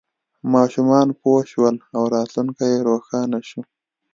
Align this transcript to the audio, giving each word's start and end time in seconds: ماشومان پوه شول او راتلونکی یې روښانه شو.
ماشومان 0.53 1.07
پوه 1.19 1.41
شول 1.51 1.75
او 1.95 2.03
راتلونکی 2.15 2.65
یې 2.73 2.79
روښانه 2.89 3.39
شو. 3.49 3.61